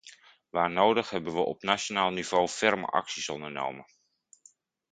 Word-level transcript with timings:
Waar 0.49 0.71
nodig 0.71 1.09
hebben 1.09 1.33
we 1.33 1.39
op 1.39 1.61
nationaal 1.61 2.11
niveau 2.11 2.47
ferme 2.47 2.85
acties 2.85 3.29
ondernomen. 3.29 3.85